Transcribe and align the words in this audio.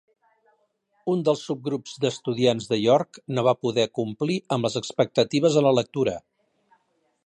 Un 1.13 1.19
dels 1.27 1.41
tres 1.43 1.49
subgrups 1.49 1.99
d'estudiants 2.05 2.67
de 2.71 2.81
York 2.85 3.21
no 3.37 3.45
va 3.51 3.55
poder 3.67 3.87
complir 4.01 4.41
amb 4.57 4.69
les 4.69 4.83
expectatives 4.85 5.63
en 5.63 5.71
la 5.71 5.79
lectura. 5.83 6.21